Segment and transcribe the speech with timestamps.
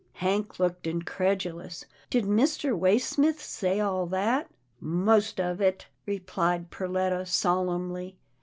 [0.13, 2.75] Hank looked incredulous." Did Mr.
[2.75, 8.17] Waysmith say all that?"" Most of it," replied Perletta, solemnly.